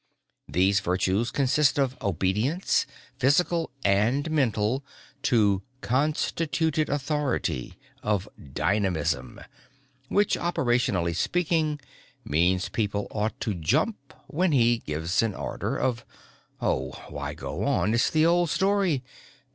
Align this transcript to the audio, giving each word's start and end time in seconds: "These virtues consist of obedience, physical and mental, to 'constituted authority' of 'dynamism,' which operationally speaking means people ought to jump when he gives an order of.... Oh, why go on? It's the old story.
"These 0.47 0.79
virtues 0.79 1.29
consist 1.29 1.77
of 1.77 1.95
obedience, 2.01 2.87
physical 3.19 3.69
and 3.85 4.31
mental, 4.31 4.83
to 5.21 5.61
'constituted 5.81 6.89
authority' 6.89 7.77
of 8.01 8.27
'dynamism,' 8.35 9.41
which 10.07 10.35
operationally 10.35 11.15
speaking 11.15 11.79
means 12.25 12.67
people 12.67 13.09
ought 13.11 13.39
to 13.41 13.53
jump 13.53 14.15
when 14.25 14.53
he 14.53 14.79
gives 14.79 15.21
an 15.21 15.35
order 15.35 15.77
of.... 15.77 16.03
Oh, 16.59 16.99
why 17.09 17.35
go 17.35 17.63
on? 17.63 17.93
It's 17.93 18.09
the 18.09 18.25
old 18.25 18.49
story. 18.49 19.03